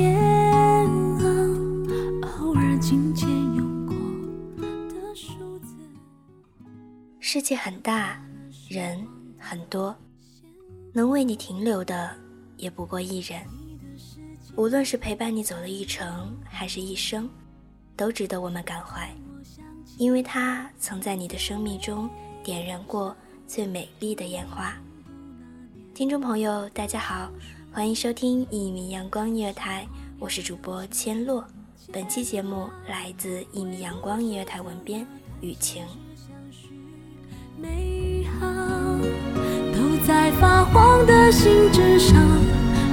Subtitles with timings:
[0.00, 0.16] 少煎
[1.20, 2.28] 熬？
[2.28, 3.94] 偶尔金钱涌过
[4.88, 5.76] 的数字。
[7.18, 8.18] 世界很大，
[8.68, 9.06] 人
[9.38, 9.94] 很多，
[10.94, 12.16] 能为你停留的
[12.56, 13.42] 也不过一人。
[14.56, 17.28] 无论是陪伴你走了一程，还是一生，
[17.94, 19.14] 都值得我们感怀，
[19.98, 22.08] 因为他曾在你的生命中
[22.42, 23.14] 点燃过
[23.46, 24.74] 最美丽的烟花。
[25.94, 27.30] 听众朋友，大家好，
[27.72, 29.86] 欢迎收听一米阳光音乐台，
[30.18, 31.44] 我是主播千落。
[31.92, 35.06] 本期节目来自一米阳光音乐台文编
[35.40, 35.84] 雨晴。
[37.56, 38.48] 美好
[39.72, 42.20] 都在发黄的信纸上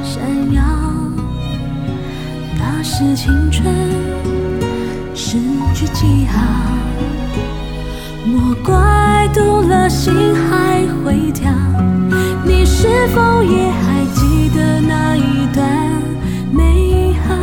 [0.03, 0.61] 闪耀，
[2.55, 3.73] 那是青春
[5.15, 5.39] 失
[5.73, 6.39] 去记号。
[8.27, 11.51] 莫怪读了心还会跳，
[12.45, 13.96] 你是否也还
[14.57, 15.61] 记得那一段
[16.51, 17.35] 美好？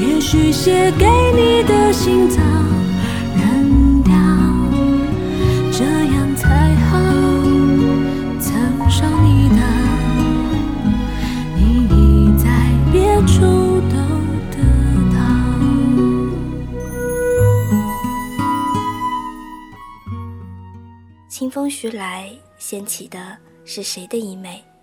[0.00, 2.42] 也许写给你的信早
[3.36, 4.12] 扔掉。
[5.70, 6.98] 这样才好，
[8.40, 9.56] 曾伤你的，
[11.54, 12.44] 你已在
[12.90, 13.42] 别处
[13.88, 13.94] 都
[14.50, 14.58] 得
[15.14, 15.16] 到。
[21.28, 22.28] 清风徐来，
[22.58, 24.73] 掀起的是谁的衣袂？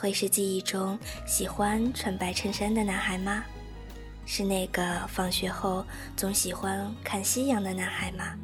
[0.00, 3.44] 会是记忆中喜欢穿白衬衫的男孩吗？
[4.24, 5.84] 是那个放学后
[6.16, 8.34] 总喜欢看夕阳的男孩吗？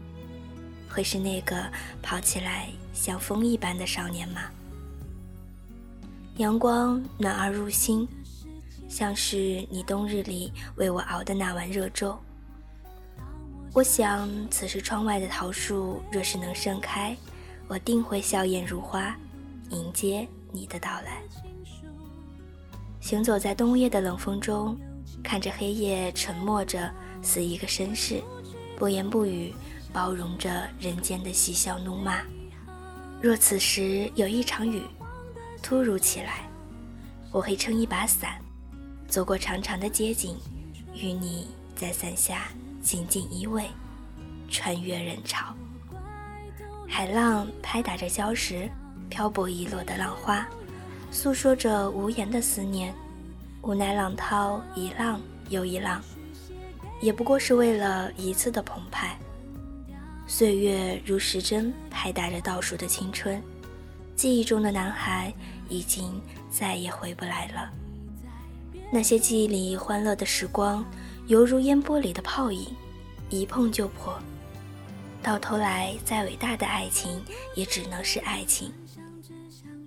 [0.86, 1.64] 会是那个
[2.02, 4.42] 跑起来像风一般的少年吗？
[6.36, 8.06] 阳光暖而入心，
[8.86, 12.14] 像是你冬日里为我熬的那碗热粥。
[13.72, 17.16] 我想，此时窗外的桃树若是能盛开，
[17.66, 19.16] 我定会笑靥如花，
[19.70, 21.22] 迎接你的到来。
[23.00, 24.76] 行走在冬夜的冷风中，
[25.22, 26.92] 看着黑夜沉默着，
[27.22, 28.22] 似一个绅士，
[28.76, 29.54] 不言不语，
[29.92, 32.20] 包容着人间的嬉笑怒骂。
[33.22, 34.82] 若此时有一场雨，
[35.62, 36.48] 突如其来，
[37.30, 38.40] 我会撑一把伞，
[39.08, 40.36] 走过长长的街景，
[40.94, 42.48] 与你在伞下
[42.82, 43.66] 紧紧依偎，
[44.50, 45.54] 穿越人潮。
[46.88, 48.70] 海浪拍打着礁石，
[49.08, 50.46] 漂泊遗落的浪花，
[51.10, 52.94] 诉说着无言的思念。
[53.62, 56.00] 无奈浪涛一浪又一浪，
[57.00, 59.18] 也不过是为了一次的澎湃。
[60.28, 63.42] 岁月如时针拍打着倒数的青春，
[64.14, 65.32] 记忆中的男孩
[65.68, 67.70] 已经再也回不来了。
[68.92, 70.84] 那些记忆里欢乐的时光，
[71.26, 72.68] 犹如烟波里的泡影，
[73.30, 74.16] 一碰就破。
[75.22, 77.20] 到头来，再伟大的爱情，
[77.56, 78.72] 也只能是爱情。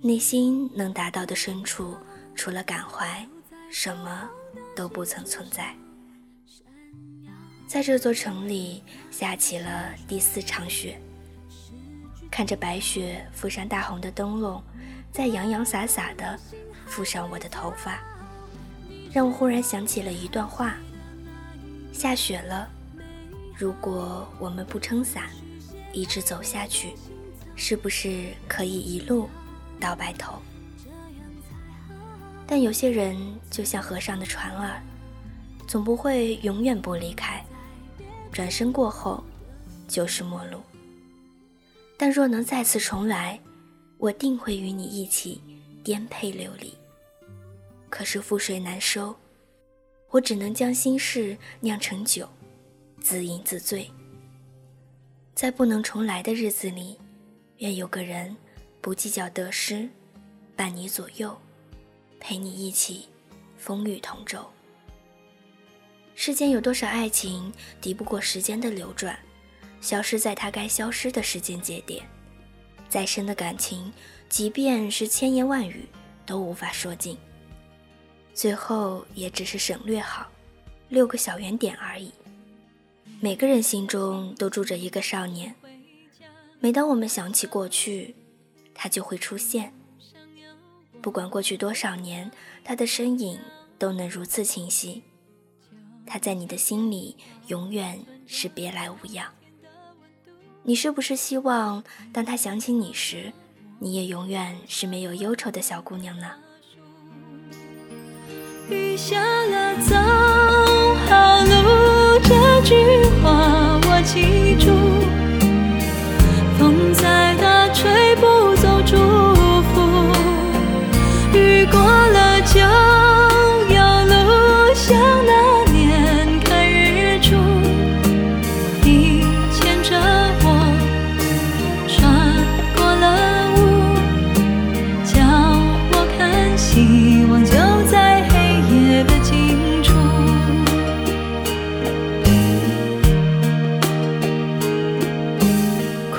[0.02, 1.94] 内心能达到的深处，
[2.34, 3.26] 除了感怀，
[3.70, 4.26] 什么
[4.74, 5.74] 都不曾存在。
[7.66, 10.98] 在这座城里下起了第四场雪，
[12.30, 14.62] 看着白雪覆上大红的灯笼，
[15.12, 16.38] 再洋洋洒洒地
[16.88, 18.00] 覆上我的头发，
[19.12, 20.76] 让我忽然想起了一段话：
[21.92, 22.66] 下雪了，
[23.54, 25.24] 如果我们不撑伞，
[25.92, 26.94] 一直走下去，
[27.54, 29.28] 是不是可以一路
[29.80, 30.34] 到白头？
[32.46, 33.16] 但有些人
[33.50, 34.82] 就像河上的船儿，
[35.66, 37.44] 总不会永远不离开。
[38.30, 39.24] 转身过后，
[39.88, 40.60] 就是陌路。
[41.96, 43.38] 但若能再次重来，
[43.98, 45.40] 我定会与你一起
[45.82, 46.76] 颠沛流离。
[47.88, 49.14] 可是覆水难收，
[50.10, 52.28] 我只能将心事酿成酒，
[53.00, 53.90] 自饮自醉。
[55.34, 56.98] 在不能重来的日子里，
[57.58, 58.36] 愿有个人
[58.80, 59.88] 不计较得失，
[60.56, 61.36] 伴你左右，
[62.18, 63.06] 陪你一起
[63.58, 64.48] 风雨同舟。
[66.14, 69.18] 世间有多少爱情敌不过时间的流转，
[69.80, 72.02] 消失在它该消失的时间节点？
[72.88, 73.92] 再深的感情，
[74.28, 75.86] 即便是千言万语
[76.24, 77.16] 都无法说尽，
[78.32, 80.26] 最后也只是省略号，
[80.88, 82.10] 六个小圆点而已。
[83.20, 85.54] 每个人心中都住着一个少年，
[86.58, 88.14] 每当我们想起过去，
[88.82, 89.74] 他就会出现。
[91.02, 92.30] 不管过去多少年，
[92.64, 93.38] 他的身影
[93.78, 95.02] 都能如此清晰。
[96.06, 97.14] 他在你的心里
[97.48, 99.26] 永远是别来无恙。
[100.62, 103.30] 你是不是希望，当他想起你时，
[103.78, 106.30] 你也永远是没有忧愁的小姑娘呢？
[108.70, 109.94] 雨下了，走
[111.04, 113.49] 好路，这句话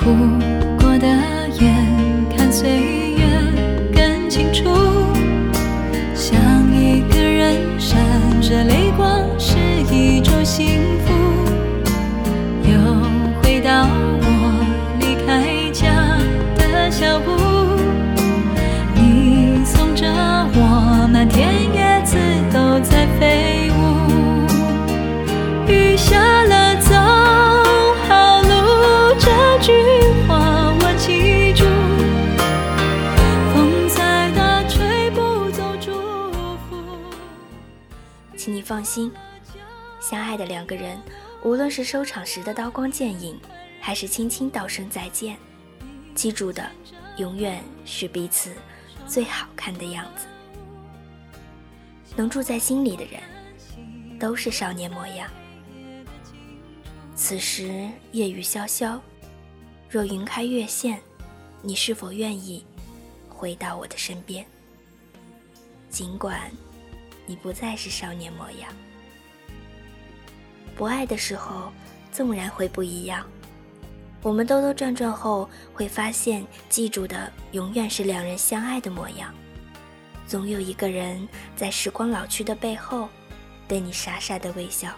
[0.04, 0.61] 苦
[38.72, 39.12] 放心，
[40.00, 40.98] 相爱的两个人，
[41.44, 43.38] 无论是收场时的刀光剑影，
[43.82, 45.36] 还是轻轻道声再见，
[46.14, 46.66] 记住的
[47.18, 48.50] 永远是彼此
[49.06, 50.24] 最好看的样子。
[52.16, 53.20] 能住在心里的人，
[54.18, 55.28] 都是少年模样。
[57.14, 58.98] 此时夜雨潇潇，
[59.86, 60.98] 若云开月现，
[61.60, 62.64] 你是否愿意
[63.28, 64.46] 回到我的身边？
[65.90, 66.50] 尽管。
[67.26, 68.72] 你不再是少年模样，
[70.76, 71.72] 不爱的时候，
[72.10, 73.26] 纵然会不一样。
[74.22, 79.34] 我们兜兜转转后，会发现记住的永远是两人相爱的模样。
[80.26, 83.08] 总有一个人在时光老去的背后，
[83.66, 84.88] 对你傻傻的微笑。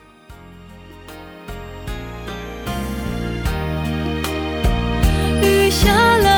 [5.43, 6.34] 雨下了，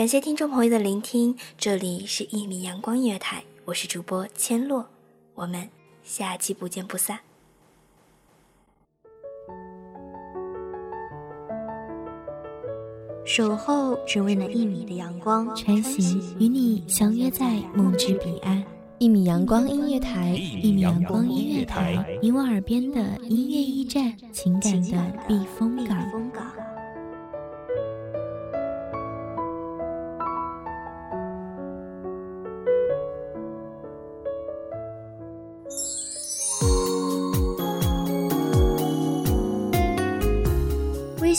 [0.00, 4.86] 感谢听众朋友的聆听，这里是《一米阳光音乐台》，我是主播千落，
[5.34, 5.68] 我们
[6.02, 7.18] 下期不见不散。
[13.26, 18.64] 守候只为那一米的阳光，穿行与你相约在梦之彼岸。
[18.96, 26.10] 一米阳光音乐台，一米阳光音乐台，你我耳边的音乐驿站，情感的避风港。